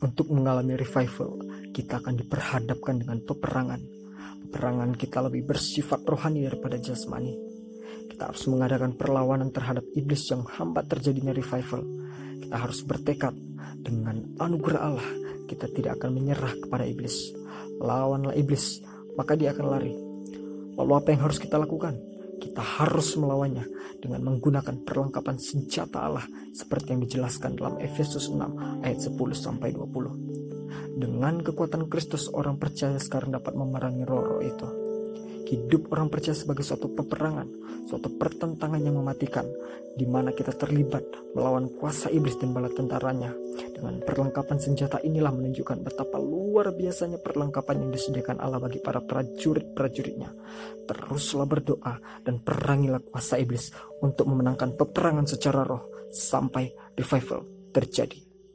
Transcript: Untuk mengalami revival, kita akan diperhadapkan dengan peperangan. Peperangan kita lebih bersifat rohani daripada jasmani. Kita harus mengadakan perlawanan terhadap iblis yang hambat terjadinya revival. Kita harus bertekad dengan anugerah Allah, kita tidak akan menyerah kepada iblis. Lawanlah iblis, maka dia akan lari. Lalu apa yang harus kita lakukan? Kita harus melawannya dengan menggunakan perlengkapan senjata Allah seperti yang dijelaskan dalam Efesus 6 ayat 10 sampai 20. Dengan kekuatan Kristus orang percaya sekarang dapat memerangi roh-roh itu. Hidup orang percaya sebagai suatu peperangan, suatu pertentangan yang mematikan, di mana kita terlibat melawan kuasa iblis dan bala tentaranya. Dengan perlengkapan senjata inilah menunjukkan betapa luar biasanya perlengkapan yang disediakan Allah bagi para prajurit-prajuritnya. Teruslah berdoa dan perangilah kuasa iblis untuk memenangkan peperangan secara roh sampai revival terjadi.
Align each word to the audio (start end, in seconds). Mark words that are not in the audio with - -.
Untuk 0.00 0.32
mengalami 0.32 0.80
revival, 0.80 1.44
kita 1.76 2.00
akan 2.00 2.16
diperhadapkan 2.16 3.04
dengan 3.04 3.20
peperangan. 3.20 3.84
Peperangan 4.48 4.96
kita 4.96 5.20
lebih 5.28 5.44
bersifat 5.44 6.08
rohani 6.08 6.48
daripada 6.48 6.80
jasmani. 6.80 7.36
Kita 8.08 8.32
harus 8.32 8.48
mengadakan 8.48 8.96
perlawanan 8.96 9.52
terhadap 9.52 9.84
iblis 9.92 10.24
yang 10.32 10.48
hambat 10.48 10.88
terjadinya 10.88 11.36
revival. 11.36 11.84
Kita 12.40 12.56
harus 12.56 12.80
bertekad 12.80 13.36
dengan 13.76 14.40
anugerah 14.40 14.80
Allah, 14.80 15.10
kita 15.44 15.68
tidak 15.68 16.00
akan 16.00 16.16
menyerah 16.16 16.56
kepada 16.56 16.88
iblis. 16.88 17.36
Lawanlah 17.76 18.32
iblis, 18.40 18.80
maka 19.20 19.36
dia 19.36 19.52
akan 19.52 19.66
lari. 19.68 19.92
Lalu 20.80 20.92
apa 20.96 21.08
yang 21.12 21.28
harus 21.28 21.36
kita 21.36 21.60
lakukan? 21.60 22.09
Kita 22.40 22.64
harus 22.64 23.14
melawannya 23.20 23.68
dengan 24.00 24.24
menggunakan 24.24 24.80
perlengkapan 24.82 25.36
senjata 25.36 26.08
Allah 26.08 26.24
seperti 26.56 26.96
yang 26.96 27.04
dijelaskan 27.04 27.60
dalam 27.60 27.76
Efesus 27.78 28.32
6 28.32 28.80
ayat 28.80 28.98
10 28.98 29.12
sampai 29.36 29.76
20. 29.76 30.96
Dengan 30.96 31.44
kekuatan 31.44 31.86
Kristus 31.86 32.32
orang 32.32 32.56
percaya 32.56 32.96
sekarang 32.96 33.36
dapat 33.36 33.52
memerangi 33.52 34.02
roh-roh 34.08 34.40
itu. 34.42 34.89
Hidup 35.50 35.90
orang 35.90 36.06
percaya 36.06 36.38
sebagai 36.38 36.62
suatu 36.62 36.86
peperangan, 36.94 37.50
suatu 37.90 38.06
pertentangan 38.06 38.78
yang 38.78 39.02
mematikan, 39.02 39.42
di 39.98 40.06
mana 40.06 40.30
kita 40.30 40.54
terlibat 40.54 41.02
melawan 41.34 41.66
kuasa 41.74 42.06
iblis 42.14 42.38
dan 42.38 42.54
bala 42.54 42.70
tentaranya. 42.70 43.34
Dengan 43.74 43.98
perlengkapan 43.98 44.62
senjata 44.62 45.02
inilah 45.02 45.34
menunjukkan 45.34 45.82
betapa 45.82 46.22
luar 46.22 46.70
biasanya 46.70 47.18
perlengkapan 47.18 47.82
yang 47.82 47.90
disediakan 47.90 48.38
Allah 48.38 48.62
bagi 48.62 48.78
para 48.78 49.02
prajurit-prajuritnya. 49.02 50.30
Teruslah 50.86 51.46
berdoa 51.50 51.98
dan 52.22 52.38
perangilah 52.38 53.02
kuasa 53.02 53.34
iblis 53.42 53.74
untuk 54.06 54.30
memenangkan 54.30 54.78
peperangan 54.78 55.26
secara 55.26 55.66
roh 55.66 56.06
sampai 56.14 56.70
revival 56.94 57.42
terjadi. 57.74 58.29